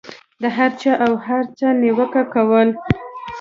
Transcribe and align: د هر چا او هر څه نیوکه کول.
د 0.41 0.43
هر 0.57 0.71
چا 0.81 0.91
او 1.05 1.13
هر 1.25 1.43
څه 1.57 1.67
نیوکه 1.81 2.23
کول. 2.33 2.69